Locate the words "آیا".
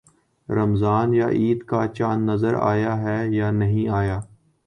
2.71-2.93, 3.99-4.19